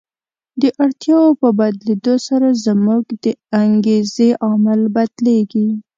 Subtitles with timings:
[0.61, 3.25] د اړتیاوو په بدلېدو سره زموږ د
[3.63, 5.67] انګېزې عامل بدلیږي.